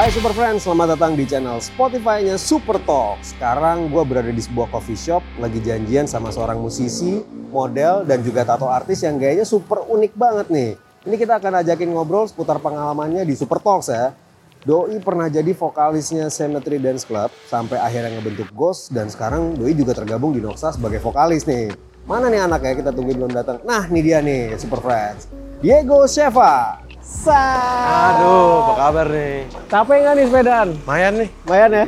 Hai 0.00 0.08
Super 0.08 0.32
Friends, 0.32 0.64
selamat 0.64 0.96
datang 0.96 1.12
di 1.12 1.28
channel 1.28 1.60
Spotify-nya 1.60 2.40
Super 2.40 2.80
Talk. 2.88 3.20
Sekarang 3.20 3.92
gue 3.92 4.00
berada 4.00 4.32
di 4.32 4.40
sebuah 4.40 4.72
coffee 4.72 4.96
shop, 4.96 5.20
lagi 5.36 5.60
janjian 5.60 6.08
sama 6.08 6.32
seorang 6.32 6.56
musisi, 6.56 7.20
model, 7.52 8.08
dan 8.08 8.24
juga 8.24 8.48
tato 8.48 8.64
artis 8.64 9.04
yang 9.04 9.20
gayanya 9.20 9.44
super 9.44 9.84
unik 9.84 10.16
banget 10.16 10.48
nih. 10.48 10.70
Ini 11.04 11.16
kita 11.20 11.36
akan 11.36 11.60
ajakin 11.60 11.92
ngobrol 11.92 12.24
seputar 12.24 12.64
pengalamannya 12.64 13.28
di 13.28 13.36
Super 13.36 13.60
Talks 13.60 13.92
ya. 13.92 14.16
Doi 14.64 14.96
pernah 15.04 15.28
jadi 15.28 15.52
vokalisnya 15.52 16.32
Cemetery 16.32 16.80
Dance 16.80 17.04
Club 17.04 17.28
sampai 17.52 17.76
akhirnya 17.76 18.16
ngebentuk 18.16 18.48
Ghost 18.56 18.96
dan 18.96 19.12
sekarang 19.12 19.52
Doi 19.52 19.76
juga 19.76 19.92
tergabung 19.92 20.32
di 20.32 20.40
Noxa 20.40 20.72
sebagai 20.72 21.04
vokalis 21.04 21.44
nih. 21.44 21.76
Mana 22.08 22.32
nih 22.32 22.40
anak 22.40 22.64
ya 22.64 22.72
kita 22.72 22.88
tungguin 22.88 23.20
belum 23.20 23.36
datang. 23.36 23.60
Nah, 23.68 23.84
ini 23.92 24.00
dia 24.00 24.24
nih 24.24 24.56
Super 24.56 24.80
Friends. 24.80 25.28
Diego 25.60 26.08
Sheva. 26.08 26.88
Sa. 27.10 27.42
Aduh, 28.14 28.70
apa 28.70 28.72
kabar 28.78 29.06
nih? 29.10 29.42
Capek 29.66 29.96
nggak 29.98 30.14
nih 30.14 30.26
sepedaan? 30.30 30.68
Mayan 30.86 31.12
nih. 31.18 31.28
Lumayan 31.42 31.70
ya. 31.74 31.84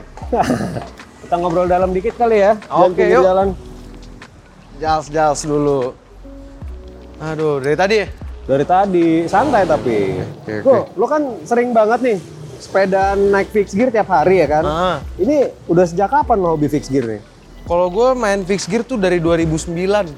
kita 1.22 1.34
ngobrol 1.38 1.70
dalam 1.70 1.94
dikit 1.94 2.18
kali 2.18 2.42
ya. 2.42 2.58
Oke, 2.66 2.98
pinggir 2.98 3.22
yuk. 3.22 3.22
jalan. 3.22 3.48
Jals-jals 4.82 5.46
dulu. 5.46 5.94
Aduh, 7.22 7.62
dari 7.62 7.76
tadi 7.78 7.94
ya? 8.02 8.06
Dari 8.42 8.64
tadi 8.66 9.08
santai 9.30 9.62
tapi. 9.62 10.18
Oke, 10.42 10.54
oke. 10.58 10.66
Go, 10.66 10.76
lo 10.98 11.06
kan 11.06 11.22
sering 11.46 11.70
banget 11.70 12.02
nih 12.02 12.18
sepedaan 12.58 13.30
naik 13.30 13.54
fixed 13.54 13.78
gear 13.78 13.94
tiap 13.94 14.10
hari 14.10 14.42
ya 14.42 14.50
kan? 14.50 14.64
Ah. 14.66 14.98
Ini 15.22 15.54
udah 15.70 15.86
sejak 15.86 16.10
kapan 16.10 16.42
lo 16.42 16.58
hobi 16.58 16.66
fixed 16.66 16.90
gear 16.90 17.06
nih? 17.06 17.22
Kalau 17.62 17.86
gue 17.94 18.08
main 18.18 18.42
fixed 18.42 18.66
gear 18.66 18.82
tuh 18.82 18.98
dari 18.98 19.22
2009 19.22 19.70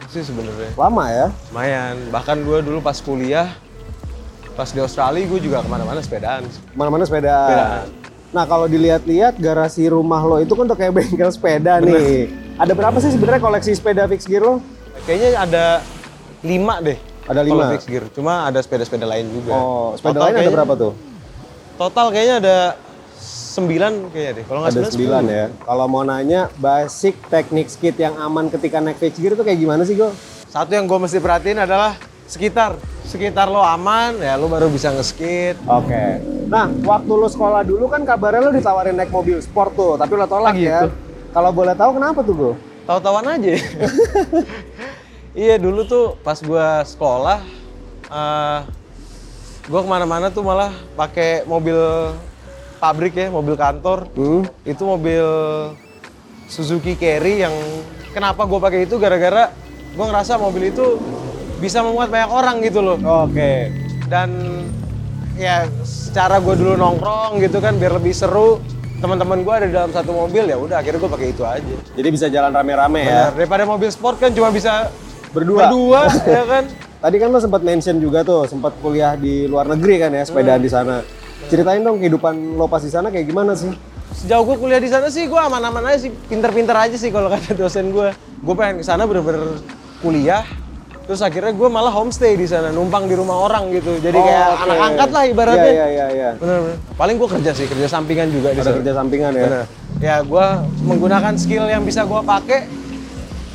sih 0.09 0.25
sebenarnya. 0.25 0.73
Lama 0.81 1.05
ya? 1.13 1.27
Lumayan. 1.53 1.95
Bahkan 2.09 2.37
gue 2.41 2.59
dulu 2.65 2.81
pas 2.81 2.97
kuliah, 3.05 3.53
pas 4.55 4.71
di 4.71 4.79
Australia 4.79 5.27
gue 5.27 5.41
juga 5.43 5.61
ke 5.61 5.69
mana-mana 5.69 5.99
sepedaan. 5.99 6.47
Mana-mana 6.79 7.03
sepeda. 7.03 7.35
Sepedaan. 7.51 7.87
Nah 8.35 8.45
kalau 8.47 8.67
dilihat-lihat 8.67 9.39
garasi 9.39 9.87
rumah 9.91 10.23
lo 10.23 10.39
itu 10.43 10.55
kan 10.55 10.67
udah 10.67 10.79
kayak 10.79 10.95
bengkel 10.95 11.31
sepeda 11.31 11.83
nih. 11.83 12.31
Ada 12.59 12.73
berapa 12.75 12.99
sih 13.03 13.11
sebenarnya 13.15 13.43
koleksi 13.43 13.75
sepeda 13.75 14.07
fixed 14.07 14.31
gear 14.31 14.43
lo? 14.47 14.63
Kayaknya 15.07 15.31
ada 15.39 15.65
lima 16.47 16.79
deh. 16.83 16.99
Ada 17.27 17.41
lima? 17.43 17.71
fixed 17.75 17.91
gear. 17.91 18.07
Cuma 18.15 18.47
ada 18.47 18.63
sepeda-sepeda 18.63 19.07
lain 19.07 19.27
juga. 19.31 19.55
Oh, 19.55 19.99
sepeda 19.99 20.23
Total 20.23 20.27
lain 20.31 20.37
ada 20.47 20.55
berapa 20.55 20.73
tuh? 20.79 20.93
Total 21.75 22.07
kayaknya 22.15 22.37
ada 22.39 22.59
sembilan 23.55 23.93
kayaknya 24.11 24.33
deh. 24.39 24.45
Kalau 24.47 24.59
nggak 24.63 24.73
Ada 24.75 24.91
sembilan, 24.91 25.23
9 25.27 25.39
ya. 25.39 25.47
Kalau 25.63 25.87
mau 25.91 26.03
nanya 26.07 26.51
basic 26.59 27.15
teknik 27.31 27.67
skit 27.71 27.99
yang 27.99 28.15
aman 28.19 28.51
ketika 28.51 28.79
naik 28.79 28.99
fixed 29.03 29.19
gear 29.19 29.35
itu 29.35 29.43
kayak 29.43 29.59
gimana 29.59 29.83
sih 29.83 29.99
Go? 29.99 30.15
Satu 30.51 30.75
yang 30.75 30.87
gue 30.87 30.99
mesti 30.99 31.19
perhatiin 31.19 31.63
adalah 31.63 31.99
sekitar. 32.27 32.77
Sekitar 33.05 33.47
lo 33.47 33.61
aman, 33.61 34.17
ya 34.17 34.35
lo 34.35 34.49
baru 34.49 34.67
bisa 34.67 34.91
ngeskit. 34.91 35.61
Oke. 35.65 36.19
Nah, 36.49 36.69
waktu 36.83 37.13
lu 37.13 37.29
sekolah 37.29 37.63
dulu 37.63 37.87
kan 37.87 38.03
kabarnya 38.03 38.41
lu 38.43 38.53
ditawarin 38.53 38.97
naik 38.97 39.13
mobil 39.13 39.39
sport 39.39 39.73
tuh, 39.73 39.95
tapi 39.95 40.13
lu 40.13 40.25
tolak 40.25 40.53
Ah, 40.53 40.57
ya. 40.57 40.81
gitu. 40.85 40.89
Kalau 41.31 41.51
boleh 41.51 41.75
tahu 41.75 41.91
kenapa 41.95 42.21
tuh, 42.21 42.35
Go? 42.35 42.51
Tahu-tahuan 42.85 43.27
aja. 43.29 43.53
iya 45.35 45.57
dulu 45.57 45.85
tuh 45.85 46.05
pas 46.21 46.39
gua 46.39 46.85
sekolah, 46.85 47.41
eh 48.07 48.61
gue 49.65 49.81
ke 49.81 49.89
mana-mana 49.89 50.29
tuh 50.29 50.45
malah 50.45 50.69
pakai 50.93 51.43
mobil 51.45 51.77
pabrik 52.77 53.17
ya, 53.17 53.33
mobil 53.33 53.57
kantor. 53.57 54.05
Hmm? 54.13 54.45
Itu 54.63 54.85
mobil 54.85 55.25
Suzuki 56.45 56.93
Carry 56.95 57.41
yang 57.41 57.57
kenapa 58.13 58.45
gue 58.45 58.61
pakai 58.61 58.85
itu 58.85 59.01
gara-gara 59.01 59.49
gue 59.95 60.05
ngerasa 60.05 60.37
mobil 60.37 60.69
itu 60.69 61.01
bisa 61.65 61.81
memuat 61.81 62.09
banyak 62.09 62.29
orang 62.29 62.57
gitu 62.61 62.81
loh. 62.81 62.97
Oke. 63.25 63.73
dan 64.05 64.29
ya 65.35 65.65
secara 65.81 66.37
gue 66.37 66.55
dulu 66.55 66.77
nongkrong 66.77 67.41
gitu 67.41 67.57
kan 67.57 67.75
biar 67.75 67.97
lebih 67.97 68.13
seru 68.13 68.61
teman-teman 68.95 69.41
gue 69.41 69.55
ada 69.55 69.67
di 69.67 69.73
dalam 69.73 69.91
satu 69.91 70.13
mobil 70.15 70.45
ya 70.45 70.55
udah 70.55 70.77
akhirnya 70.77 71.01
gue 71.01 71.11
pakai 71.11 71.29
itu 71.31 71.43
aja 71.43 71.75
Jadi 71.91 72.09
bisa 72.11 72.27
jalan 72.29 72.53
rame-rame 72.53 73.01
ya. 73.03 73.33
Daripada 73.33 73.65
mobil 73.65 73.89
sport 73.89 74.17
kan 74.19 74.31
cuma 74.31 74.49
bisa 74.49 74.93
Berdua. 75.31 75.67
berdua 75.67 76.01
ya 76.31 76.45
kan 76.45 76.65
Tadi 77.01 77.17
kan 77.17 77.29
lu 77.29 77.37
sempat 77.37 77.61
mention 77.61 77.97
juga 77.97 78.21
tuh, 78.23 78.45
sempat 78.45 78.73
kuliah 78.79 79.13
di 79.13 79.45
luar 79.45 79.69
negeri 79.69 79.99
kan 79.99 80.09
ya, 80.11 80.23
sepedaan 80.23 80.57
Hmm. 80.57 80.65
di 80.65 80.71
sana. 80.71 80.97
Ceritain 81.47 81.77
dong 81.79 81.97
kehidupan 81.99 82.33
lo 82.55 82.65
pas 82.65 82.81
di 82.81 82.89
sana 82.89 83.09
kayak 83.09 83.25
gimana 83.25 83.53
sih? 83.53 83.69
sejauh 84.15 84.41
gue 84.43 84.57
kuliah 84.57 84.79
di 84.79 84.87
sana 84.87 85.11
sih 85.11 85.27
gue 85.27 85.37
aman-aman 85.37 85.85
aja 85.85 85.99
sih 85.99 86.13
pinter-pinter 86.25 86.73
aja 86.73 86.95
sih 86.95 87.11
kalau 87.11 87.27
kata 87.27 87.53
dosen 87.53 87.91
gue 87.91 88.09
gue 88.15 88.55
pengen 88.55 88.79
ke 88.79 88.87
sana 88.87 89.05
bener-bener 89.05 89.59
kuliah 89.99 90.47
terus 91.05 91.21
akhirnya 91.21 91.53
gue 91.53 91.69
malah 91.69 91.93
homestay 91.93 92.33
di 92.33 92.49
sana 92.49 92.73
numpang 92.73 93.05
di 93.05 93.13
rumah 93.13 93.37
orang 93.45 93.69
gitu 93.77 94.01
jadi 94.01 94.17
kayak 94.17 94.49
oke. 94.49 94.63
anak 94.65 94.79
angkat 94.81 95.11
lah 95.13 95.25
ibaratnya 95.29 95.65
Iya, 95.69 95.73
iya, 95.73 95.87
iya, 95.87 96.07
iya. 96.09 96.31
bener-bener 96.41 96.79
paling 96.97 97.17
gue 97.21 97.29
kerja 97.29 97.51
sih 97.53 97.67
kerja 97.69 97.87
sampingan 97.87 98.29
juga 98.33 98.49
di 98.57 98.61
sana 98.65 98.77
kerja 98.81 98.93
sampingan 98.97 99.33
ya. 99.37 99.45
Bener. 99.45 99.65
Ya, 100.03 100.17
gue 100.21 100.47
menggunakan 100.85 101.35
skill 101.39 101.65
yang 101.69 101.85
bisa 101.85 102.03
gue 102.03 102.21
pakai 102.25 102.67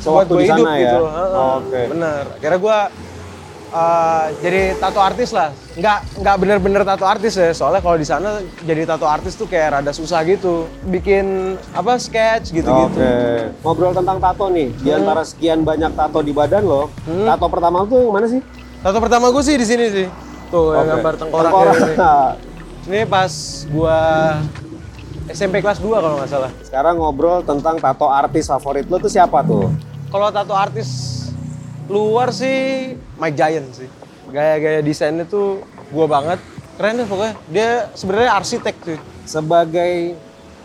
Sewaktu 0.26 0.32
gue 0.32 0.44
hidup 0.48 0.64
ya? 0.64 0.78
gitu. 0.80 1.00
Heeh. 1.04 1.50
Oke. 1.60 1.80
Bener. 1.92 2.22
Akhirnya 2.38 2.58
gue 2.58 2.78
uh, 3.70 4.30
jadi 4.38 4.76
tato 4.76 4.98
artis 4.98 5.30
lah. 5.30 5.50
Nggak 5.72 5.98
nggak 6.18 6.36
bener-bener 6.36 6.82
tato 6.82 7.04
artis 7.04 7.34
ya. 7.34 7.50
Soalnya 7.50 7.80
kalau 7.80 7.96
di 7.96 8.04
sana 8.04 8.38
jadi 8.60 8.84
tato 8.84 9.06
artis 9.06 9.34
tuh 9.34 9.46
kayak 9.46 9.80
rada 9.80 9.90
susah 9.90 10.22
gitu. 10.22 10.66
Bikin 10.84 11.54
apa 11.70 11.96
sketch 11.96 12.50
gitu-gitu. 12.50 12.94
Oke. 12.94 13.14
Ngobrol 13.62 13.92
tentang 13.92 14.18
tato 14.18 14.46
nih. 14.48 14.68
Di 14.76 14.90
Hmm. 14.90 14.98
antara 15.00 15.22
sekian 15.22 15.62
banyak 15.62 15.94
tato 15.94 16.20
di 16.20 16.30
badan 16.30 16.62
lo, 16.62 16.90
tato 17.02 17.46
pertama 17.46 17.82
tuh 17.84 17.98
yang 18.00 18.12
mana 18.12 18.26
sih? 18.26 18.40
Tato 18.80 18.98
pertama 18.98 19.28
gue 19.28 19.42
sih 19.42 19.54
di 19.54 19.66
sini 19.66 19.86
sih. 19.88 20.06
Tuh 20.50 20.74
yang 20.74 20.82
Oke. 20.82 20.90
gambar 20.96 21.14
tengkorak. 21.16 21.50
Tengkorak. 21.50 21.74
ini. 21.76 21.94
Ini 22.80 23.04
pas 23.04 23.28
gua 23.68 23.98
SMP 25.28 25.60
kelas 25.60 25.78
2 25.78 25.94
kalau 25.94 26.16
nggak 26.16 26.26
salah. 26.26 26.50
Sekarang 26.60 26.96
ngobrol 26.96 27.44
tentang 27.44 27.76
tato 27.76 28.08
artis 28.08 28.48
favorit 28.48 28.88
lo 28.88 28.96
tuh 28.96 29.06
siapa 29.06 29.44
tuh? 29.44 29.68
Kalau 30.08 30.32
tato 30.32 30.56
artis 30.56 31.19
luar 31.90 32.30
sih 32.30 32.94
Mike 33.18 33.34
Giant 33.36 33.68
sih. 33.74 33.88
Gaya-gaya 34.30 34.78
desainnya 34.80 35.26
tuh 35.26 35.66
gua 35.90 36.06
banget. 36.06 36.38
Keren 36.78 36.96
deh 36.96 37.06
pokoknya. 37.06 37.34
Dia 37.50 37.70
sebenarnya 37.92 38.30
arsitek 38.38 38.74
tuh. 38.78 38.98
Sebagai 39.26 40.14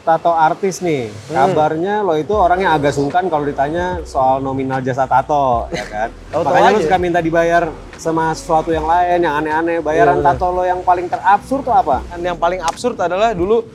tato 0.05 0.29
artis 0.29 0.85
nih, 0.85 1.09
Hmm. 1.09 1.49
kabarnya 1.49 2.05
lo 2.05 2.13
itu 2.13 2.29
orang 2.29 2.61
yang 2.61 2.77
agak 2.77 2.93
sungkan 2.93 3.25
kalau 3.25 3.41
ditanya 3.41 4.05
soal 4.05 4.37
nominal 4.37 4.77
jasa 4.77 5.09
tato, 5.09 5.65
ya 5.73 5.81
kan? 5.81 6.09
Tahu-tahu 6.29 6.53
Makanya 6.53 6.69
lo 6.69 6.79
suka 6.85 6.97
minta 7.01 7.19
dibayar 7.25 7.63
sama 7.97 8.29
sesuatu 8.37 8.69
yang 8.69 8.85
lain, 8.85 9.25
yang 9.25 9.41
aneh-aneh. 9.41 9.81
Bayaran 9.81 10.21
bener. 10.21 10.37
tato 10.37 10.53
lo 10.53 10.61
yang 10.61 10.85
paling 10.85 11.09
terabsurd 11.09 11.65
tuh 11.65 11.73
apa? 11.73 12.05
Yang 12.21 12.37
paling 12.37 12.61
absurd 12.61 13.01
adalah 13.01 13.33
dulu 13.33 13.65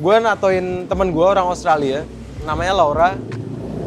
gua 0.00 0.24
natoin 0.24 0.88
temen 0.88 1.12
gua 1.12 1.36
orang 1.36 1.52
Australia, 1.52 2.00
namanya 2.48 2.72
Laura. 2.72 3.08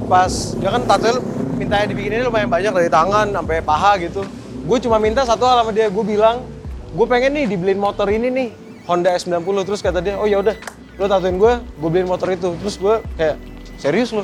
Pas 0.06 0.54
dia 0.54 0.70
kan 0.70 0.86
tato 0.86 1.18
mintanya 1.58 1.86
dibikinin 1.90 2.22
lumayan 2.22 2.48
banyak 2.48 2.72
dari 2.72 2.90
tangan 2.94 3.34
sampai 3.34 3.66
paha 3.66 3.98
gitu. 3.98 4.22
Gue 4.70 4.78
cuma 4.78 5.02
minta 5.02 5.26
satu 5.26 5.44
hal 5.44 5.66
sama 5.66 5.72
dia, 5.74 5.90
gue 5.90 6.06
bilang, 6.06 6.46
gue 6.94 7.06
pengen 7.10 7.34
nih 7.34 7.46
dibeliin 7.50 7.82
motor 7.82 8.06
ini 8.08 8.30
nih, 8.30 8.48
Honda 8.86 9.18
S90. 9.18 9.58
Terus 9.66 9.82
kata 9.82 10.00
dia, 10.00 10.16
oh 10.22 10.30
ya 10.30 10.38
udah, 10.40 10.54
lo 11.02 11.10
tatoin 11.10 11.36
gue, 11.42 11.54
gue 11.58 11.90
beliin 11.90 12.08
motor 12.08 12.30
itu. 12.30 12.54
Terus 12.62 12.76
gue 12.78 12.96
kayak, 13.18 13.36
serius 13.82 14.14
lo? 14.14 14.24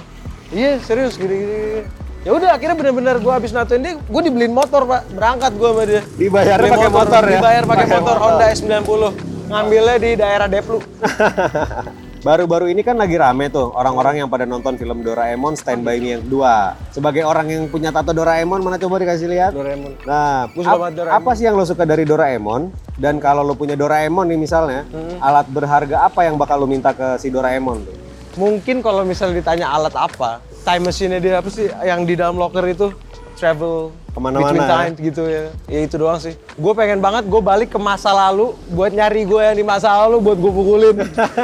Iya 0.53 0.77
serius, 0.85 1.17
gini 1.17 1.33
gini. 1.33 1.55
gini. 1.57 1.81
Ya 2.23 2.31
udah 2.31 2.55
akhirnya 2.55 2.79
bener-bener 2.79 3.19
gue 3.19 3.33
habis 3.33 3.51
natoin 3.51 3.81
dia, 3.81 3.97
gue 3.97 4.21
dibeliin 4.23 4.53
motor 4.53 4.85
pak, 4.85 5.01
berangkat 5.11 5.51
gue 5.57 5.69
sama 5.73 5.83
dia. 5.89 6.01
Dibayar 6.15 6.57
pakai 6.61 6.91
motor 6.91 7.21
ya? 7.25 7.39
Dibayar 7.39 7.63
pakai 7.63 7.85
Pakai 7.87 7.97
motor, 7.99 8.15
motor. 8.15 8.31
Honda 8.31 8.45
S90. 8.53 9.03
Ngambilnya 9.43 9.95
di 9.99 10.11
daerah 10.15 10.47
Deplu. 10.47 10.79
Baru-baru 12.23 12.71
ini 12.71 12.79
kan 12.81 12.95
lagi 12.95 13.19
rame 13.19 13.51
tuh 13.51 13.75
orang-orang 13.75 14.23
yang 14.23 14.31
pada 14.31 14.47
nonton 14.47 14.79
film 14.79 15.03
Doraemon 15.03 15.59
Stand 15.59 15.83
By 15.83 15.99
Me 15.99 16.15
yang 16.15 16.23
kedua. 16.23 16.71
Sebagai 16.87 17.27
orang 17.27 17.51
yang 17.51 17.63
punya 17.67 17.91
tato 17.91 18.15
Doraemon, 18.15 18.63
mana 18.63 18.79
coba 18.79 18.95
dikasih 18.97 19.27
lihat? 19.27 19.51
Doraemon. 19.51 19.91
Nah, 20.07 20.47
suka 20.49 20.71
ap- 20.71 20.95
Doraemon. 20.95 21.19
apa 21.19 21.29
sih 21.35 21.43
yang 21.43 21.59
lo 21.59 21.67
suka 21.67 21.83
dari 21.83 22.07
Doraemon? 22.07 22.71
Dan 22.95 23.19
kalau 23.19 23.43
lo 23.43 23.51
punya 23.53 23.75
Doraemon 23.75 24.23
nih 24.25 24.39
misalnya, 24.39 24.87
Hmm. 24.87 25.19
alat 25.19 25.51
berharga 25.51 26.07
apa 26.07 26.23
yang 26.23 26.39
bakal 26.39 26.57
lo 26.57 26.65
minta 26.65 26.95
ke 26.95 27.19
si 27.19 27.27
Doraemon 27.27 27.83
tuh? 27.83 27.95
Mungkin 28.33 28.79
kalau 28.79 29.03
misalnya 29.03 29.43
ditanya 29.43 29.67
alat 29.67 29.91
apa, 29.93 30.39
time 30.63 30.87
machine-nya 30.87 31.19
dia 31.19 31.33
apa 31.37 31.51
sih 31.51 31.67
yang 31.83 32.07
di 32.07 32.15
dalam 32.15 32.33
locker 32.33 32.63
itu 32.65 32.87
travel 33.35 33.91
Ke 34.13 34.19
mana-mana 34.21 34.53
between 34.53 34.63
ya? 34.63 34.69
time 34.69 34.93
gitu 35.01 35.23
ya. 35.25 35.43
Ya 35.65 35.79
itu 35.81 35.95
doang 35.97 36.21
sih. 36.21 36.37
Gue 36.53 36.73
pengen 36.77 37.01
banget 37.01 37.25
gue 37.25 37.41
balik 37.41 37.73
ke 37.73 37.79
masa 37.81 38.13
lalu 38.13 38.53
buat 38.69 38.93
nyari 38.93 39.25
gue 39.25 39.41
yang 39.41 39.57
di 39.57 39.65
masa 39.65 39.89
lalu 40.05 40.21
buat 40.21 40.37
gue 40.37 40.51
pukulin. 40.53 40.95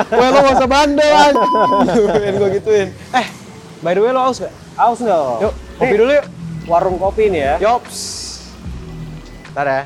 Gue 0.05 0.27
lo 0.29 0.37
gak 0.37 0.55
usah 0.61 0.69
bandel 0.69 1.13
an. 1.13 1.35
pengen 2.13 2.33
gue 2.37 2.49
gituin. 2.61 2.87
Eh, 3.11 3.27
by 3.81 3.97
the 3.97 4.01
way 4.05 4.13
lo 4.13 4.21
aus 4.21 4.37
gak? 4.37 4.53
Aus 4.77 5.01
nggak? 5.01 5.49
Yuk, 5.49 5.53
kopi 5.81 5.95
dulu 5.97 6.11
yuk. 6.13 6.25
Warung 6.69 6.97
kopi 7.01 7.23
nih 7.33 7.41
ya. 7.41 7.55
Yops. 7.57 7.99
Ntar 9.57 9.65
ya. 9.65 9.81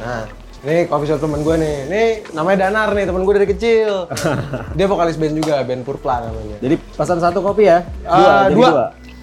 Nah, 0.00 0.24
ini 0.62 0.86
coffee 0.88 1.10
shop 1.10 1.20
temen 1.20 1.44
gue 1.44 1.54
nih. 1.58 1.76
Ini 1.90 2.02
namanya 2.32 2.70
Danar 2.70 2.94
nih, 2.94 3.04
temen 3.04 3.26
gue 3.26 3.34
dari 3.34 3.48
kecil. 3.50 4.08
Dia 4.78 4.86
vokalis 4.88 5.20
band 5.20 5.34
juga, 5.36 5.60
band 5.66 5.82
Purpla 5.84 6.32
namanya. 6.32 6.56
Jadi 6.62 6.80
pesan 6.96 7.18
satu 7.20 7.42
kopi 7.42 7.66
ya? 7.68 7.82
Ah, 8.06 8.46
jadi 8.48 8.56
dua. 8.56 8.70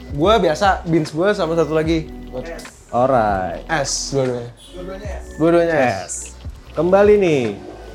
Gue 0.10 0.34
biasa 0.42 0.84
beans 0.86 1.10
gue 1.10 1.30
sama 1.32 1.56
satu 1.56 1.74
lagi. 1.74 2.19
Alright. 2.90 3.64
S 3.70 4.16
dua-duanya. 4.16 4.56
Dua-duanya 5.38 5.76
S. 6.06 6.34
Kembali 6.74 7.16
nih. 7.20 7.44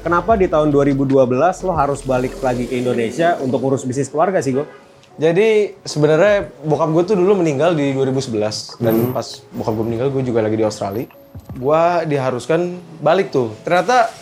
kenapa 0.05 0.37
di 0.37 0.45
tahun 0.53 0.69
2012 0.69 1.17
lo 1.65 1.73
harus 1.73 2.05
balik 2.05 2.37
lagi 2.45 2.69
ke 2.69 2.77
Indonesia 2.77 3.41
untuk 3.41 3.65
ngurus 3.65 3.89
bisnis 3.89 4.13
keluarga 4.13 4.45
sih, 4.45 4.53
Go? 4.53 4.69
Jadi 5.17 5.81
sebenarnya 5.81 6.53
bokap 6.61 6.93
gue 6.93 7.05
tuh 7.09 7.17
dulu 7.17 7.41
meninggal 7.41 7.73
di 7.73 7.97
2011 7.97 8.85
dan 8.85 9.15
pas 9.17 9.41
bokap 9.55 9.73
gue 9.79 9.87
meninggal 9.87 10.09
gue 10.13 10.23
juga 10.27 10.45
lagi 10.45 10.61
di 10.61 10.67
Australia. 10.67 11.09
Gue 11.57 11.83
diharuskan 12.11 12.77
balik 13.01 13.33
tuh. 13.33 13.55
Ternyata 13.65 14.13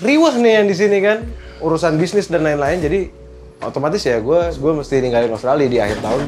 riwah 0.00 0.38
nih 0.38 0.62
yang 0.62 0.66
di 0.70 0.76
sini 0.78 0.98
kan 1.04 1.26
urusan 1.60 1.98
bisnis 1.98 2.30
dan 2.30 2.46
lain-lain. 2.46 2.78
Jadi 2.78 3.00
otomatis 3.60 4.00
ya 4.06 4.16
gue 4.22 4.40
gue 4.54 4.72
mesti 4.78 4.94
ninggalin 5.02 5.32
Australia 5.34 5.66
di 5.66 5.78
akhir 5.82 5.98
tahun 6.00 6.22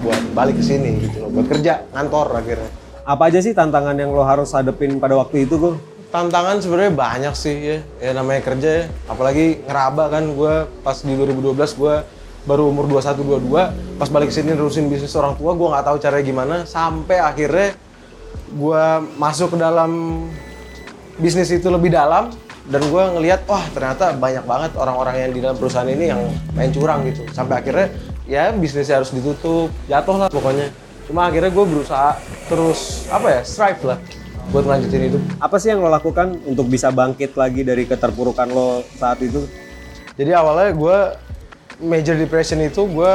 buat 0.00 0.20
balik 0.34 0.58
ke 0.58 0.64
sini 0.64 1.04
gitu 1.04 1.26
loh, 1.26 1.30
buat 1.30 1.46
kerja 1.46 1.86
kantor 1.94 2.40
akhirnya. 2.40 2.70
Apa 3.04 3.28
aja 3.28 3.38
sih 3.44 3.52
tantangan 3.52 3.94
yang 3.94 4.10
lo 4.10 4.24
harus 4.24 4.50
hadepin 4.56 4.96
pada 4.96 5.14
waktu 5.14 5.44
itu, 5.44 5.60
Go? 5.60 5.76
Tantangan 6.08 6.62
sebenarnya 6.62 6.94
banyak 6.94 7.34
sih 7.34 7.56
ya, 7.58 7.78
ya 8.00 8.10
namanya 8.14 8.40
kerja 8.46 8.70
ya. 8.80 8.84
Apalagi 9.10 9.66
ngeraba 9.66 10.08
kan 10.08 10.24
gue 10.30 10.54
pas 10.86 10.96
di 11.02 11.12
2012 11.12 11.80
gue 11.80 11.94
baru 12.44 12.68
umur 12.68 12.84
21 13.00 13.40
22 13.40 13.96
pas 13.96 14.08
balik 14.12 14.28
ke 14.28 14.34
sini 14.36 14.52
nerusin 14.52 14.92
bisnis 14.92 15.16
orang 15.16 15.32
tua 15.40 15.56
gue 15.56 15.64
nggak 15.64 15.84
tahu 15.84 15.96
caranya 15.96 16.24
gimana 16.28 16.56
sampai 16.68 17.16
akhirnya 17.16 17.72
gue 18.52 18.84
masuk 19.16 19.56
ke 19.56 19.58
dalam 19.58 19.92
bisnis 21.16 21.48
itu 21.48 21.72
lebih 21.72 21.88
dalam 21.88 22.28
dan 22.68 22.80
gue 22.84 23.02
ngelihat 23.16 23.48
wah 23.48 23.64
ternyata 23.72 24.12
banyak 24.16 24.44
banget 24.44 24.70
orang-orang 24.76 25.14
yang 25.24 25.30
di 25.32 25.40
dalam 25.40 25.56
perusahaan 25.56 25.88
ini 25.88 26.04
yang 26.12 26.20
main 26.52 26.68
curang 26.68 27.04
gitu 27.08 27.24
sampai 27.32 27.64
akhirnya 27.64 27.88
ya 28.24 28.52
bisnisnya 28.56 29.00
harus 29.00 29.12
ditutup 29.12 29.68
jatuh 29.88 30.16
lah 30.16 30.28
pokoknya 30.32 30.72
cuma 31.04 31.28
akhirnya 31.28 31.52
gue 31.52 31.64
berusaha 31.68 32.16
terus 32.48 33.04
apa 33.12 33.28
ya 33.28 33.40
strive 33.44 33.82
lah 33.84 33.98
buat 34.52 34.64
melanjutin 34.68 35.08
hidup 35.08 35.22
Apa 35.40 35.56
sih 35.56 35.72
yang 35.72 35.80
lo 35.80 35.88
lakukan 35.88 36.36
untuk 36.44 36.68
bisa 36.68 36.92
bangkit 36.92 37.32
lagi 37.36 37.64
dari 37.64 37.88
keterpurukan 37.88 38.48
lo 38.52 38.84
saat 39.00 39.20
itu? 39.24 39.48
Jadi 40.20 40.30
awalnya 40.36 40.70
gue 40.76 40.98
major 41.80 42.16
depression 42.16 42.60
itu 42.60 42.84
gue 42.84 43.14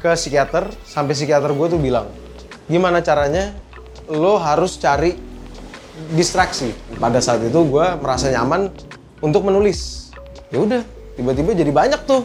ke 0.00 0.10
psikiater 0.16 0.72
sampai 0.86 1.12
psikiater 1.12 1.52
gue 1.52 1.66
tuh 1.76 1.80
bilang 1.80 2.08
gimana 2.70 3.02
caranya 3.02 3.52
lo 4.08 4.40
harus 4.40 4.80
cari 4.80 5.14
distraksi. 6.16 6.72
Pada 6.96 7.20
saat 7.20 7.44
itu 7.44 7.60
gue 7.60 7.86
merasa 8.00 8.32
nyaman 8.32 8.72
untuk 9.20 9.44
menulis. 9.44 10.10
Ya 10.48 10.64
udah 10.64 10.82
tiba-tiba 11.14 11.52
jadi 11.52 11.70
banyak 11.70 12.00
tuh. 12.08 12.24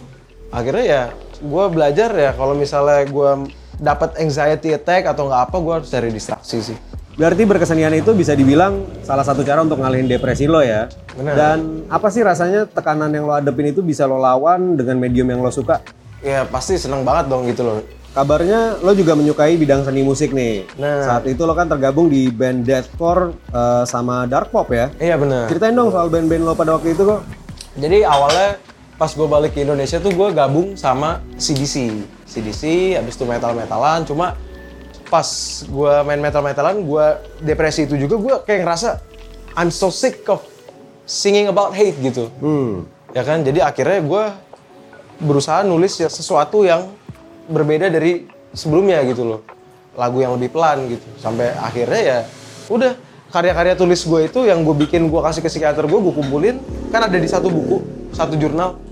Akhirnya 0.56 0.86
ya 0.86 1.02
gue 1.40 1.66
belajar 1.72 2.10
ya 2.14 2.32
kalau 2.36 2.54
misalnya 2.54 3.04
gue 3.08 3.32
dapat 3.80 4.16
anxiety 4.20 4.72
attack 4.72 5.08
atau 5.08 5.28
nggak 5.28 5.52
apa 5.52 5.58
gue 5.60 5.74
harus 5.82 5.90
cari 5.92 6.10
distraksi 6.12 6.60
sih. 6.64 6.78
Berarti 7.16 7.48
berkesenian 7.48 7.96
itu 7.96 8.12
bisa 8.12 8.36
dibilang 8.36 8.84
salah 9.08 9.24
satu 9.24 9.40
cara 9.48 9.64
untuk 9.64 9.80
ngalihin 9.80 10.12
depresi 10.12 10.52
lo 10.52 10.60
ya. 10.60 10.92
Benar. 11.16 11.34
Dan 11.36 11.58
apa 11.88 12.12
sih 12.12 12.20
rasanya 12.20 12.68
tekanan 12.68 13.08
yang 13.16 13.24
lo 13.24 13.40
hadepin 13.40 13.72
itu 13.72 13.80
bisa 13.80 14.04
lo 14.04 14.20
lawan 14.20 14.76
dengan 14.76 15.00
medium 15.00 15.32
yang 15.32 15.40
lo 15.40 15.48
suka? 15.48 15.80
Ya 16.20 16.44
pasti 16.44 16.76
seneng 16.76 17.08
banget 17.08 17.32
dong 17.32 17.48
gitu 17.48 17.64
loh. 17.64 17.80
Kabarnya 18.12 18.84
lo 18.84 18.92
juga 18.96 19.16
menyukai 19.16 19.56
bidang 19.56 19.88
seni 19.88 20.04
musik 20.04 20.36
nih. 20.36 20.68
Nah. 20.76 21.08
Saat 21.08 21.28
itu 21.32 21.44
lo 21.48 21.56
kan 21.56 21.72
tergabung 21.72 22.12
di 22.12 22.28
band 22.28 22.68
deathcore 22.68 23.32
eh, 23.48 23.84
sama 23.88 24.28
dark 24.28 24.52
pop 24.52 24.68
ya. 24.76 24.92
Iya 25.00 25.16
bener. 25.16 25.48
Ceritain 25.48 25.76
dong 25.76 25.96
soal 25.96 26.12
band-band 26.12 26.44
lo 26.44 26.52
pada 26.52 26.76
waktu 26.76 26.96
itu 26.96 27.04
kok. 27.08 27.24
Jadi 27.80 28.04
awalnya 28.04 28.60
pas 28.96 29.12
gue 29.12 29.28
balik 29.28 29.52
ke 29.52 29.68
Indonesia 29.68 30.00
tuh 30.00 30.16
gue 30.16 30.28
gabung 30.32 30.80
sama 30.80 31.20
CDC. 31.36 31.92
CDC, 32.24 32.96
habis 32.96 33.20
itu 33.20 33.28
metal-metalan. 33.28 34.08
Cuma 34.08 34.40
pas 35.12 35.28
gue 35.68 35.94
main 36.08 36.20
metal-metalan, 36.20 36.80
gue 36.84 37.06
depresi 37.44 37.84
itu 37.86 38.00
juga 38.00 38.16
gue 38.16 38.36
kayak 38.48 38.60
ngerasa 38.64 38.90
I'm 39.60 39.72
so 39.72 39.92
sick 39.92 40.24
of 40.32 40.44
singing 41.04 41.52
about 41.52 41.76
hate 41.76 42.00
gitu. 42.00 42.32
Hmm. 42.40 42.88
Ya 43.12 43.24
kan, 43.24 43.44
jadi 43.44 43.68
akhirnya 43.68 44.00
gue 44.04 44.24
berusaha 45.24 45.64
nulis 45.64 45.96
ya 45.96 46.12
sesuatu 46.12 46.68
yang 46.68 46.92
berbeda 47.48 47.88
dari 47.88 48.28
sebelumnya 48.52 49.04
gitu 49.08 49.24
loh. 49.24 49.42
Lagu 49.96 50.20
yang 50.20 50.36
lebih 50.36 50.56
pelan 50.56 50.88
gitu. 50.92 51.08
Sampai 51.20 51.52
akhirnya 51.56 52.02
ya 52.04 52.18
udah 52.68 52.96
karya-karya 53.32 53.76
tulis 53.76 54.04
gue 54.08 54.32
itu 54.32 54.40
yang 54.48 54.64
gue 54.64 54.76
bikin 54.88 55.12
gue 55.12 55.22
kasih 55.24 55.44
ke 55.44 55.52
psikiater 55.52 55.84
gue, 55.88 56.00
gue 56.00 56.14
kumpulin 56.16 56.60
kan 56.92 57.04
ada 57.08 57.16
di 57.20 57.28
satu 57.28 57.52
buku, 57.52 57.84
satu 58.16 58.40
jurnal. 58.40 58.85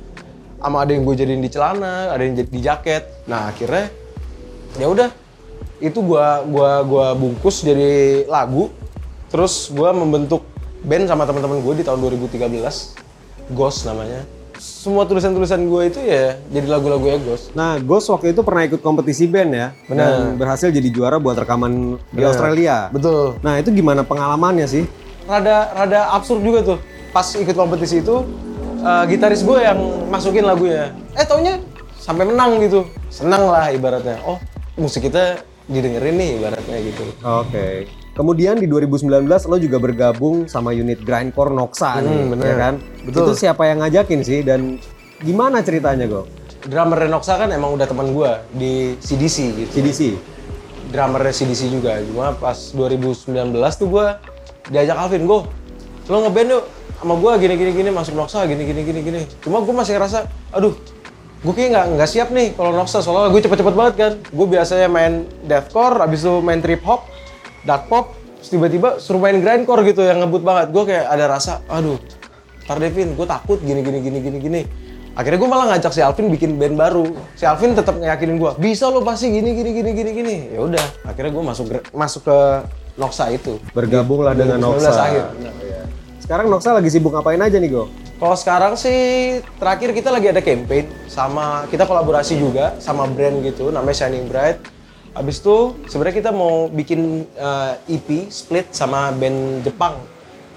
Sama 0.64 0.88
ada 0.88 0.96
yang 0.96 1.04
gue 1.04 1.16
jadiin 1.20 1.44
di 1.44 1.52
celana, 1.52 2.16
ada 2.16 2.24
yang 2.24 2.40
jadi 2.40 2.50
di 2.50 2.62
jaket. 2.64 3.04
Nah 3.28 3.52
akhirnya 3.52 3.92
ya 4.80 4.88
udah. 4.88 5.10
Itu 5.84 6.00
gua 6.00 6.48
gua 6.48 6.80
gua 6.88 7.08
bungkus 7.12 7.60
jadi 7.68 8.24
lagu. 8.32 8.72
Terus 9.28 9.68
gua 9.76 9.92
membentuk 9.92 10.48
band 10.84 11.08
sama 11.08 11.24
teman-teman 11.24 11.64
gue 11.64 11.74
di 11.80 11.84
tahun 11.84 12.00
2013 12.00 13.56
Ghost 13.56 13.88
namanya. 13.88 14.24
Semua 14.60 15.04
tulisan-tulisan 15.04 15.60
gue 15.68 15.82
itu 15.92 16.00
ya 16.00 16.40
jadi 16.48 16.68
lagu-lagu 16.72 17.04
ya 17.08 17.20
Ghost. 17.20 17.52
Nah, 17.52 17.80
Ghost 17.84 18.08
waktu 18.12 18.32
itu 18.32 18.44
pernah 18.44 18.64
ikut 18.64 18.80
kompetisi 18.80 19.28
band 19.28 19.52
ya. 19.52 19.68
Dan 19.92 20.40
berhasil 20.40 20.72
jadi 20.72 20.88
juara 20.92 21.20
buat 21.20 21.36
rekaman 21.36 22.00
di 22.12 22.24
Australia. 22.24 22.88
betul. 22.92 23.36
Nah, 23.44 23.60
itu 23.60 23.72
gimana 23.72 24.08
pengalamannya 24.08 24.68
sih? 24.68 24.88
rada 25.24 25.72
rada 25.72 26.12
absurd 26.12 26.44
juga 26.44 26.60
tuh. 26.64 26.80
Pas 27.16 27.28
ikut 27.36 27.56
kompetisi 27.56 28.04
itu 28.04 28.28
eh, 28.84 29.04
gitaris 29.08 29.42
gue 29.42 29.58
yang 29.58 29.80
masukin 30.08 30.44
lagunya 30.44 30.92
eh 31.14 31.24
taunya 31.24 31.58
sampai 31.96 32.24
menang 32.26 32.60
gitu 32.60 32.84
senang 33.08 33.48
lah 33.48 33.70
ibaratnya 33.70 34.20
oh 34.24 34.38
musik 34.76 35.04
kita 35.04 35.40
didengerin 35.64 36.16
nih 36.16 36.30
ibaratnya 36.38 36.78
gitu 36.84 37.04
Oke. 37.24 37.88
Kemudian 38.14 38.62
di 38.62 38.70
2019 38.70 39.10
lo 39.26 39.58
juga 39.58 39.78
bergabung 39.80 40.46
sama 40.46 40.70
unit 40.70 41.02
grindcore 41.02 41.50
Noxa 41.50 41.98
nih, 41.98 42.14
Hmm, 42.14 42.30
bener. 42.30 42.46
ya 42.46 42.56
kan? 42.56 42.74
Betul. 43.02 43.26
Itu 43.26 43.34
siapa 43.34 43.66
yang 43.66 43.82
ngajakin 43.82 44.20
sih 44.22 44.40
dan 44.42 44.78
gimana 45.18 45.66
ceritanya, 45.66 46.06
Go? 46.06 46.30
drummer 46.62 46.96
Renoxa 46.98 47.36
kan 47.36 47.50
emang 47.50 47.74
udah 47.74 47.84
teman 47.84 48.14
gue 48.14 48.32
di 48.54 48.74
CDC 48.98 49.38
gitu 49.58 49.72
CDC. 49.74 50.02
drummer 50.90 51.26
CDC 51.26 51.74
juga. 51.74 51.98
Cuma 52.00 52.32
pas 52.34 52.56
2019 52.70 53.34
tuh 53.74 53.88
gue 53.90 54.08
diajak 54.70 54.94
Alvin, 54.96 55.26
gue 55.26 55.40
lo 56.06 56.18
ngeband 56.22 56.50
yuk 56.52 56.64
sama 57.04 57.20
gue 57.20 57.32
gini 57.44 57.54
gini 57.60 57.72
gini 57.76 57.90
masuk 57.92 58.16
Noxa 58.16 58.48
gini 58.48 58.64
gini 58.64 58.82
gini 58.88 59.00
gini. 59.04 59.22
Cuma 59.44 59.60
gue 59.60 59.76
masih 59.76 60.00
ngerasa, 60.00 60.24
aduh, 60.56 60.72
gue 61.44 61.54
kayak 61.54 61.70
nggak 61.76 61.86
nggak 62.00 62.10
siap 62.10 62.32
nih 62.32 62.56
kalau 62.56 62.72
Noxa 62.72 63.04
soalnya 63.04 63.30
gue 63.36 63.42
cepet-cepet 63.44 63.76
banget 63.76 63.94
kan. 64.00 64.12
Gue 64.32 64.48
biasanya 64.48 64.88
main 64.88 65.28
deathcore, 65.44 66.00
abis 66.00 66.24
itu 66.24 66.40
main 66.40 66.64
trip 66.64 66.80
hop, 66.88 67.12
dark 67.68 67.92
pop, 67.92 68.16
tiba-tiba 68.40 69.04
suruh 69.04 69.20
main 69.20 69.36
grindcore 69.44 69.84
gitu 69.84 70.00
yang 70.08 70.24
ngebut 70.24 70.48
banget. 70.48 70.72
Gue 70.72 70.84
kayak 70.88 71.06
ada 71.12 71.26
rasa, 71.28 71.60
aduh, 71.68 72.00
ntar 72.64 72.80
Devin, 72.80 73.20
gue 73.20 73.28
takut 73.28 73.60
gini 73.60 73.84
gini 73.84 74.00
gini 74.00 74.20
gini 74.24 74.38
gini. 74.40 74.62
Akhirnya 75.14 75.38
gue 75.38 75.50
malah 75.52 75.66
ngajak 75.76 75.94
si 75.94 76.02
Alvin 76.02 76.26
bikin 76.34 76.58
band 76.58 76.74
baru. 76.74 77.06
Si 77.38 77.46
Alvin 77.46 77.78
tetap 77.78 78.02
ngeyakinin 78.02 78.42
gue, 78.42 78.52
bisa 78.58 78.90
lo 78.90 79.06
pasti 79.06 79.30
gini 79.30 79.54
gini 79.54 79.70
gini 79.70 79.92
gini 79.94 80.12
gini. 80.16 80.36
Ya 80.58 80.60
udah, 80.66 80.86
akhirnya 81.06 81.30
gue 81.36 81.44
masuk 81.46 81.66
masuk 81.94 82.22
ke 82.26 82.38
Noxa 82.98 83.30
itu. 83.30 83.58
Bergabunglah 83.74 84.34
dengan 84.38 84.58
2019 84.58 84.86
Noxa. 84.86 85.02
akhir. 85.06 85.24
Sekarang 86.34 86.50
Noxa 86.50 86.74
lagi 86.74 86.90
sibuk 86.90 87.14
ngapain 87.14 87.38
aja 87.38 87.62
nih, 87.62 87.70
Go? 87.70 87.94
Kalau 88.18 88.34
sekarang 88.34 88.74
sih 88.74 89.38
terakhir 89.62 89.94
kita 89.94 90.10
lagi 90.10 90.34
ada 90.34 90.42
campaign 90.42 90.90
sama 91.06 91.70
kita 91.70 91.86
kolaborasi 91.86 92.42
juga 92.42 92.74
sama 92.82 93.06
brand 93.06 93.46
gitu 93.46 93.70
namanya 93.70 94.02
Shining 94.02 94.26
Bright. 94.34 94.58
Abis 95.14 95.46
itu 95.46 95.78
sebenarnya 95.86 96.26
kita 96.26 96.32
mau 96.34 96.74
bikin 96.74 97.30
eh, 97.38 97.78
EP 97.86 98.34
split 98.34 98.74
sama 98.74 99.14
band 99.14 99.62
Jepang 99.62 100.02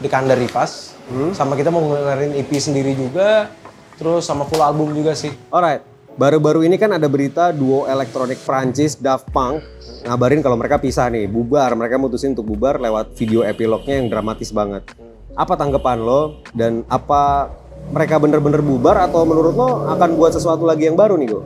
di 0.01 0.09
Kanda 0.09 0.33
Rivas. 0.33 0.97
Sama 1.37 1.53
kita 1.61 1.69
mau 1.69 1.85
ngeluarin 1.85 2.33
EP 2.41 2.49
sendiri 2.57 2.97
juga. 2.97 3.53
Terus 4.01 4.25
sama 4.25 4.49
full 4.49 4.65
album 4.65 4.97
juga 4.97 5.13
sih. 5.13 5.37
Alright, 5.53 5.85
baru-baru 6.17 6.65
ini 6.65 6.81
kan 6.81 6.97
ada 6.97 7.05
berita 7.05 7.53
duo 7.53 7.85
elektronik 7.85 8.41
Prancis 8.49 8.97
Daft 8.97 9.29
Punk 9.29 9.61
ngabarin 10.09 10.41
kalau 10.41 10.57
mereka 10.57 10.81
pisah 10.81 11.13
nih, 11.13 11.29
bubar. 11.29 11.77
Mereka 11.77 12.01
mutusin 12.01 12.33
untuk 12.33 12.49
bubar 12.49 12.81
lewat 12.81 13.13
video 13.13 13.45
epilognya 13.45 14.01
yang 14.01 14.09
dramatis 14.09 14.49
banget. 14.57 14.89
Apa 15.37 15.53
tanggapan 15.53 16.01
lo 16.01 16.41
dan 16.57 16.81
apa 16.89 17.53
mereka 17.93 18.17
bener-bener 18.17 18.65
bubar 18.65 18.97
atau 19.05 19.29
menurut 19.29 19.53
lo 19.53 19.85
akan 19.93 20.17
buat 20.17 20.33
sesuatu 20.33 20.65
lagi 20.65 20.89
yang 20.89 20.97
baru 20.97 21.21
nih, 21.21 21.29
Go? 21.29 21.45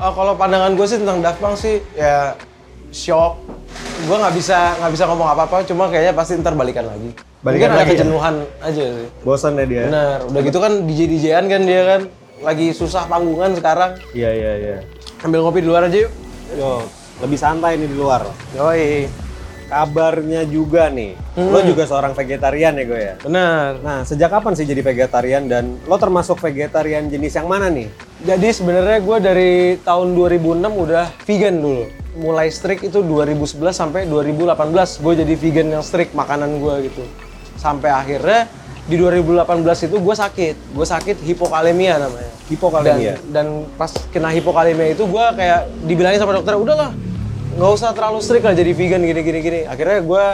Oh, 0.00 0.12
kalau 0.16 0.32
pandangan 0.32 0.72
gue 0.72 0.86
sih 0.88 0.96
tentang 0.96 1.20
Daft 1.20 1.36
Punk 1.36 1.60
sih 1.60 1.84
ya 1.92 2.32
shock. 2.88 3.36
Gue 4.08 4.16
nggak 4.16 4.32
bisa 4.32 4.80
nggak 4.80 4.92
bisa 4.96 5.04
ngomong 5.12 5.28
apa-apa, 5.28 5.60
cuma 5.68 5.92
kayaknya 5.92 6.16
pasti 6.16 6.40
ntar 6.40 6.56
balikan 6.56 6.88
lagi. 6.88 7.12
Balikan 7.44 7.68
Mungkin 7.68 7.76
ada 7.76 7.78
lagi 7.84 7.92
ya? 7.92 7.94
kejenuhan 8.00 8.34
aja 8.64 8.84
sih. 8.96 9.08
Bosan 9.20 9.60
deh 9.60 9.66
dia. 9.68 9.82
Bener, 9.92 10.18
udah 10.24 10.40
gitu 10.48 10.58
kan 10.58 10.72
DJ 10.88 11.00
DJ-an 11.12 11.44
kan 11.52 11.60
dia 11.68 11.82
kan 11.84 12.00
lagi 12.40 12.66
susah 12.72 13.04
panggungan 13.12 13.52
sekarang. 13.60 14.00
Iya, 14.16 14.30
iya, 14.32 14.52
iya. 14.56 14.76
Ambil 15.20 15.44
ngopi 15.44 15.60
di 15.60 15.68
luar 15.68 15.84
aja 15.84 15.98
yuk. 16.00 16.12
Yo, 16.56 16.80
lebih 17.20 17.36
santai 17.36 17.76
nih 17.76 17.92
di 17.92 17.96
luar. 17.98 18.24
Yoi. 18.56 19.27
Kabarnya 19.68 20.48
juga 20.48 20.88
nih, 20.88 21.12
lo 21.36 21.60
juga 21.60 21.84
seorang 21.84 22.16
vegetarian 22.16 22.72
ya, 22.72 22.84
Go 22.88 22.96
ya? 22.96 23.14
Bener. 23.20 23.76
Nah, 23.84 24.00
sejak 24.00 24.32
kapan 24.32 24.56
sih 24.56 24.64
jadi 24.64 24.80
vegetarian 24.80 25.44
dan 25.44 25.76
lo 25.84 26.00
termasuk 26.00 26.40
vegetarian 26.40 27.12
jenis 27.12 27.36
yang 27.36 27.52
mana 27.52 27.68
nih? 27.68 27.84
Jadi 28.24 28.48
sebenarnya 28.48 28.96
gue 29.04 29.16
dari 29.20 29.52
tahun 29.84 30.16
2006 30.16 30.72
udah 30.72 31.12
vegan 31.20 31.60
dulu. 31.60 31.84
Mulai 32.16 32.48
strict 32.48 32.88
itu 32.88 33.04
2011 33.04 33.60
sampai 33.76 34.08
2018 34.08 35.04
gue 35.04 35.12
jadi 35.20 35.34
vegan 35.36 35.68
yang 35.76 35.84
strict 35.84 36.16
makanan 36.16 36.64
gue 36.64 36.88
gitu. 36.88 37.04
Sampai 37.60 37.92
akhirnya 37.92 38.48
di 38.88 38.96
2018 38.96 39.44
itu 39.84 39.96
gue 40.00 40.14
sakit. 40.16 40.56
Gue 40.72 40.86
sakit 40.88 41.16
hipokalemia 41.28 42.08
namanya. 42.08 42.32
Hipokalemia. 42.48 43.20
Dan, 43.28 43.36
dan 43.36 43.46
pas 43.76 43.92
kena 44.08 44.32
hipokalemia 44.32 44.96
itu 44.96 45.04
gue 45.04 45.24
kayak 45.36 45.68
dibilangin 45.84 46.24
sama 46.24 46.32
dokter, 46.40 46.56
udahlah 46.56 46.88
nggak 47.58 47.72
usah 47.74 47.90
terlalu 47.90 48.22
strict 48.22 48.46
lah 48.46 48.54
jadi 48.54 48.70
vegan 48.70 49.02
gini 49.02 49.20
gini 49.26 49.38
gini. 49.42 49.60
Akhirnya 49.66 49.98
gue 49.98 50.24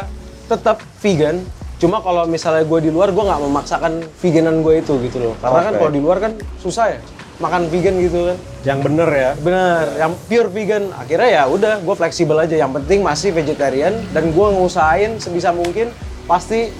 tetap 0.44 0.76
vegan. 1.00 1.40
Cuma 1.80 2.04
kalau 2.04 2.28
misalnya 2.28 2.68
gue 2.68 2.80
di 2.84 2.90
luar, 2.92 3.10
gue 3.10 3.24
nggak 3.24 3.40
memaksakan 3.40 3.92
veganan 4.20 4.60
gue 4.60 4.84
itu 4.84 4.92
gitu 5.08 5.18
loh. 5.18 5.34
Karena 5.40 5.60
kan 5.64 5.72
Oke. 5.72 5.80
kalau 5.80 5.90
di 5.90 6.00
luar 6.04 6.18
kan 6.20 6.32
susah 6.60 6.96
ya 6.96 7.00
makan 7.40 7.66
vegan 7.72 7.96
gitu 7.98 8.30
kan. 8.30 8.36
Yang 8.62 8.78
bener 8.86 9.08
ya. 9.10 9.30
Bener, 9.40 9.84
yang 9.98 10.12
pure 10.28 10.48
vegan. 10.52 10.84
Akhirnya 10.94 11.28
ya 11.32 11.42
udah, 11.48 11.74
gue 11.80 11.94
fleksibel 11.96 12.36
aja. 12.38 12.54
Yang 12.60 12.84
penting 12.84 13.00
masih 13.00 13.32
vegetarian 13.32 13.94
dan 14.12 14.30
gue 14.30 14.46
ngusahain 14.54 15.16
sebisa 15.16 15.50
mungkin 15.50 15.90
pasti 16.28 16.70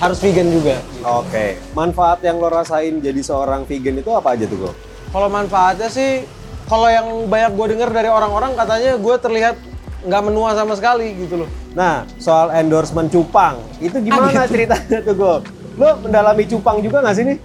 harus 0.00 0.18
vegan 0.22 0.48
juga. 0.48 0.78
Oke. 1.04 1.60
Manfaat 1.76 2.24
yang 2.24 2.40
lo 2.40 2.48
rasain 2.48 3.02
jadi 3.02 3.20
seorang 3.20 3.68
vegan 3.68 4.00
itu 4.00 4.10
apa 4.14 4.38
aja 4.38 4.48
tuh, 4.48 4.56
Go? 4.56 4.70
Kalau 5.10 5.28
manfaatnya 5.28 5.90
sih, 5.92 6.24
kalau 6.70 6.88
yang 6.88 7.06
banyak 7.28 7.52
gue 7.58 7.66
dengar 7.76 7.90
dari 7.92 8.08
orang-orang 8.08 8.54
katanya 8.56 8.96
gue 8.96 9.16
terlihat 9.20 9.56
nggak 10.04 10.22
menua 10.24 10.56
sama 10.56 10.72
sekali 10.76 11.12
gitu 11.16 11.44
loh. 11.44 11.48
Nah, 11.76 12.08
soal 12.16 12.50
endorsement 12.56 13.08
cupang, 13.12 13.60
itu 13.78 13.96
gimana 14.00 14.48
ceritanya 14.48 14.98
tuh, 15.04 15.14
Go? 15.14 15.34
Lo 15.76 15.96
mendalami 16.00 16.44
cupang 16.48 16.80
juga 16.80 17.04
nggak 17.04 17.14
sih 17.16 17.24
nih? 17.24 17.38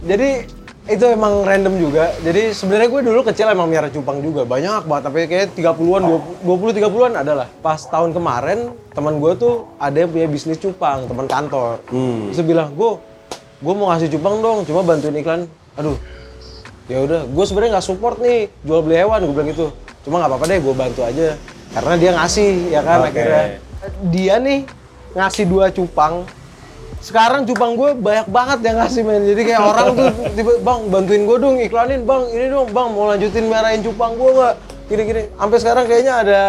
Jadi 0.00 0.30
itu 0.90 1.04
emang 1.06 1.46
random 1.46 1.76
juga. 1.78 2.10
Jadi 2.24 2.50
sebenarnya 2.50 2.88
gue 2.90 3.00
dulu 3.04 3.20
kecil 3.22 3.46
emang 3.52 3.70
miara 3.70 3.92
cupang 3.92 4.18
juga. 4.24 4.42
Banyak 4.42 4.88
banget, 4.90 5.02
tapi 5.06 5.18
kayak 5.28 5.46
30-an, 5.54 6.02
20 6.42 6.76
30-an 6.80 7.12
adalah. 7.20 7.46
Pas 7.60 7.78
tahun 7.78 8.10
kemarin, 8.10 8.74
teman 8.90 9.20
gue 9.22 9.32
tuh 9.38 9.70
ada 9.78 9.94
yang 9.94 10.10
punya 10.10 10.26
bisnis 10.26 10.58
cupang, 10.58 11.06
teman 11.06 11.30
kantor. 11.30 11.78
Hmm. 11.92 12.32
Terus 12.32 12.42
bilang, 12.42 12.74
"Gue 12.74 12.98
gue 13.60 13.74
mau 13.76 13.92
ngasih 13.92 14.08
cupang 14.18 14.40
dong, 14.40 14.64
cuma 14.66 14.80
bantuin 14.82 15.14
iklan." 15.14 15.46
Aduh. 15.78 15.94
Ya 16.90 17.06
udah, 17.06 17.22
gue 17.22 17.44
sebenarnya 17.46 17.78
nggak 17.78 17.86
support 17.86 18.18
nih 18.18 18.50
jual 18.66 18.82
beli 18.82 18.98
hewan, 18.98 19.22
gue 19.22 19.34
bilang 19.36 19.50
gitu. 19.54 19.70
Cuma 20.02 20.18
nggak 20.18 20.30
apa-apa 20.32 20.46
deh, 20.50 20.58
gue 20.58 20.74
bantu 20.74 21.00
aja. 21.06 21.38
Karena 21.70 21.94
dia 21.96 22.10
ngasih, 22.18 22.50
ya 22.74 22.80
kan 22.82 22.98
Oke. 23.02 23.08
akhirnya. 23.14 23.44
Dia 24.10 24.34
nih 24.42 24.60
ngasih 25.14 25.44
dua 25.46 25.70
cupang, 25.70 26.26
sekarang 27.00 27.48
cupang 27.48 27.72
gue 27.80 27.90
banyak 27.96 28.28
banget 28.28 28.58
yang 28.60 28.76
ngasih 28.76 29.00
men 29.08 29.24
jadi 29.24 29.40
kayak 29.40 29.62
orang 29.64 29.86
tuh 29.96 30.06
tiba 30.36 30.52
bang 30.60 30.80
bantuin 30.92 31.22
gue 31.24 31.36
dong 31.40 31.56
iklanin 31.64 32.00
bang 32.04 32.22
ini 32.28 32.46
dong 32.52 32.68
bang 32.76 32.88
mau 32.92 33.08
lanjutin 33.08 33.48
merahin 33.48 33.80
cupang 33.80 34.20
gue 34.20 34.30
nggak 34.36 34.54
gini 34.92 35.02
gini 35.08 35.22
sampai 35.32 35.58
sekarang 35.64 35.84
kayaknya 35.88 36.14
ada 36.20 36.40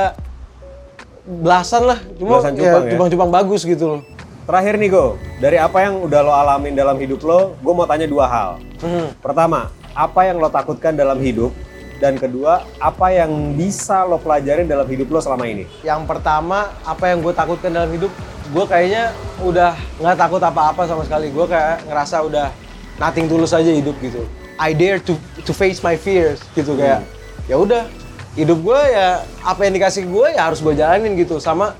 belasan 1.23 1.87
lah 1.87 1.99
cuma 2.19 2.43
Belasan 2.43 2.53
ya, 2.53 2.59
cupang 2.59 2.83
ya? 2.83 2.91
cupang-cupang 2.91 3.31
bagus 3.31 3.63
gitu 3.63 3.85
loh 3.87 4.01
Terakhir 4.41 4.73
nih, 4.81 4.89
Go. 4.89 5.21
Dari 5.37 5.61
apa 5.61 5.85
yang 5.85 6.01
udah 6.01 6.19
lo 6.25 6.33
alamin 6.33 6.73
dalam 6.73 6.97
hidup 6.97 7.21
lo, 7.23 7.53
gue 7.61 7.73
mau 7.77 7.85
tanya 7.85 8.09
dua 8.09 8.25
hal. 8.25 8.49
Hmm. 8.81 9.13
Pertama, 9.21 9.69
apa 9.93 10.27
yang 10.27 10.41
lo 10.41 10.49
takutkan 10.49 10.97
dalam 10.97 11.21
hidup? 11.21 11.53
Dan 12.01 12.17
kedua, 12.17 12.65
apa 12.81 13.13
yang 13.13 13.53
bisa 13.53 14.01
lo 14.09 14.17
pelajarin 14.17 14.65
dalam 14.65 14.89
hidup 14.89 15.13
lo 15.13 15.21
selama 15.21 15.45
ini? 15.45 15.69
yang 15.85 16.09
pertama 16.09 16.73
apa 16.81 17.13
yang 17.13 17.21
gue 17.21 17.29
takutkan 17.29 17.69
dalam 17.69 17.93
hidup 17.93 18.09
gue 18.49 18.65
kayaknya 18.65 19.13
udah 19.45 19.77
nggak 20.01 20.17
takut 20.17 20.41
apa-apa 20.41 20.89
sama 20.89 21.05
sekali. 21.05 21.29
Gue 21.29 21.45
kayak 21.45 21.85
ngerasa 21.85 22.25
udah 22.25 22.49
nothing 22.97 23.29
tulus 23.29 23.53
aja 23.53 23.69
hidup 23.69 23.93
gitu. 24.01 24.25
I 24.57 24.73
dare 24.73 24.97
to 24.97 25.13
to 25.45 25.53
face 25.53 25.85
my 25.85 25.93
fears 25.93 26.41
gitu 26.57 26.73
kayak 26.73 27.05
ya 27.45 27.61
udah 27.61 27.85
hidup 28.33 28.57
gue 28.65 28.79
ya 28.89 29.21
apa 29.45 29.61
yang 29.69 29.77
dikasih 29.77 30.09
gue 30.09 30.27
ya 30.33 30.49
harus 30.49 30.57
gue 30.57 30.73
jalanin 30.73 31.13
gitu. 31.13 31.37
Sama 31.37 31.77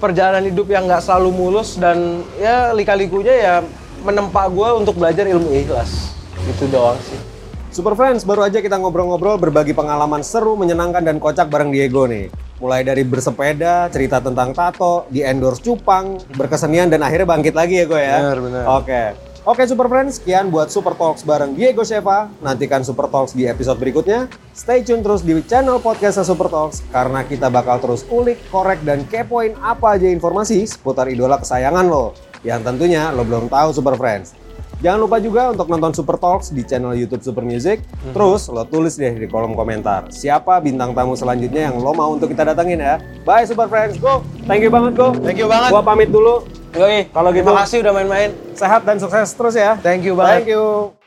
perjalanan 0.00 0.40
hidup 0.48 0.72
yang 0.72 0.88
nggak 0.88 1.04
selalu 1.04 1.36
mulus 1.36 1.76
dan 1.76 2.24
ya 2.40 2.72
lika-likunya 2.72 3.34
ya 3.36 3.54
menempa 4.00 4.48
gue 4.48 4.68
untuk 4.72 4.96
belajar 4.96 5.28
ilmu 5.28 5.52
ikhlas. 5.52 6.16
Itu 6.48 6.64
doang 6.72 6.96
sih 7.04 7.37
Super 7.68 7.92
Friends, 7.92 8.24
baru 8.24 8.48
aja 8.48 8.64
kita 8.64 8.80
ngobrol-ngobrol 8.80 9.36
berbagi 9.36 9.76
pengalaman 9.76 10.24
seru, 10.24 10.56
menyenangkan, 10.56 11.04
dan 11.04 11.20
kocak 11.20 11.52
bareng 11.52 11.68
Diego 11.68 12.08
nih. 12.08 12.32
Mulai 12.64 12.80
dari 12.80 13.04
bersepeda, 13.04 13.92
cerita 13.92 14.24
tentang 14.24 14.56
tato, 14.56 15.04
di 15.12 15.20
endorse 15.20 15.60
cupang, 15.60 16.16
berkesenian, 16.32 16.88
dan 16.88 17.04
akhirnya 17.04 17.28
bangkit 17.28 17.52
lagi 17.52 17.84
ya 17.84 17.84
gue 17.84 18.00
ya? 18.00 18.18
Benar, 18.24 18.38
benar. 18.40 18.64
Oke. 18.80 19.02
Oke 19.48 19.62
Super 19.68 19.88
Friends, 19.88 20.16
sekian 20.20 20.48
buat 20.48 20.72
Super 20.72 20.96
Talks 20.96 21.24
bareng 21.24 21.56
Diego 21.56 21.84
Sheva. 21.84 22.32
Nantikan 22.40 22.84
Super 22.84 23.08
Talks 23.08 23.36
di 23.36 23.44
episode 23.44 23.76
berikutnya. 23.76 24.28
Stay 24.56 24.80
tune 24.80 25.04
terus 25.04 25.20
di 25.20 25.36
channel 25.44 25.76
podcastnya 25.76 26.24
Super 26.24 26.48
Talks, 26.48 26.80
karena 26.88 27.20
kita 27.24 27.52
bakal 27.52 27.84
terus 27.84 28.04
ulik, 28.08 28.40
korek, 28.48 28.80
dan 28.80 29.04
kepoin 29.08 29.52
apa 29.60 30.00
aja 30.00 30.08
informasi 30.08 30.64
seputar 30.64 31.08
idola 31.12 31.36
kesayangan 31.36 31.84
lo. 31.84 32.16
Yang 32.46 32.60
tentunya 32.64 33.12
lo 33.12 33.26
belum 33.28 33.52
tahu 33.52 33.76
Super 33.76 33.98
Friends. 33.98 34.37
Jangan 34.78 34.98
lupa 35.02 35.18
juga 35.18 35.50
untuk 35.50 35.66
nonton 35.66 35.90
Super 35.90 36.14
Talks 36.14 36.54
di 36.54 36.62
channel 36.62 36.94
YouTube 36.94 37.18
Super 37.18 37.42
Music. 37.42 37.82
Terus 38.14 38.46
lo 38.46 38.62
tulis 38.62 38.94
deh 38.94 39.10
di 39.10 39.26
kolom 39.26 39.58
komentar 39.58 40.06
siapa 40.08 40.62
bintang 40.62 40.94
tamu 40.94 41.18
selanjutnya 41.18 41.70
yang 41.70 41.82
lo 41.82 41.90
mau 41.90 42.14
untuk 42.14 42.30
kita 42.30 42.46
datengin 42.46 42.78
ya. 42.78 43.02
Bye 43.26 43.42
Super 43.42 43.66
Friends, 43.66 43.98
go. 43.98 44.22
Thank 44.46 44.62
you 44.62 44.70
banget 44.70 44.94
go. 44.94 45.10
Thank 45.18 45.42
you 45.42 45.50
banget. 45.50 45.74
Gua 45.74 45.82
pamit 45.82 46.14
dulu. 46.14 46.46
Yoi, 46.78 47.10
Kalau 47.10 47.32
gitu- 47.34 47.48
terima 47.48 47.64
kasih 47.64 47.80
udah 47.80 47.92
main-main 47.96 48.30
Sehat 48.52 48.84
dan 48.84 49.00
sukses 49.00 49.32
terus 49.32 49.56
ya. 49.56 49.80
Thank 49.80 50.04
you 50.06 50.14
banget. 50.14 50.44
Thank 50.44 50.48
you. 50.52 50.97